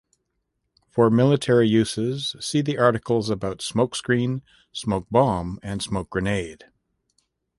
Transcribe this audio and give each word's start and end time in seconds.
For 0.89 1.11
military 1.11 1.67
uses 1.69 2.35
see 2.39 2.61
the 2.63 2.79
articles 2.79 3.29
about 3.29 3.61
smoke 3.61 3.95
screen, 3.95 4.41
smoke 4.71 5.05
bomb 5.11 5.59
and 5.61 5.79
smoke 5.79 6.09
grenade. 6.09 6.63